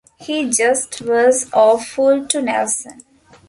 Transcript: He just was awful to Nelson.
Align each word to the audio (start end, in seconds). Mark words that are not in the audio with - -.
He 0.17 0.49
just 0.49 0.99
was 1.03 1.47
awful 1.53 2.25
to 2.25 2.41
Nelson. 2.41 3.03